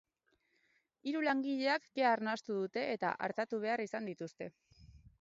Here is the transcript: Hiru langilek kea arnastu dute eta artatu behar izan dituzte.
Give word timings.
Hiru 1.11 1.21
langilek 1.27 1.85
kea 1.99 2.15
arnastu 2.15 2.57
dute 2.63 2.89
eta 2.97 3.15
artatu 3.31 3.63
behar 3.67 3.89
izan 3.89 4.15
dituzte. 4.15 4.53